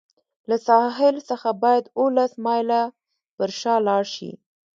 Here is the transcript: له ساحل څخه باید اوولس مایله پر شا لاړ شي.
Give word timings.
له 0.49 0.55
ساحل 0.67 1.15
څخه 1.29 1.49
باید 1.63 1.85
اوولس 1.97 2.31
مایله 2.45 2.81
پر 3.35 3.49
شا 3.59 3.75
لاړ 3.87 4.03
شي. 4.15 4.31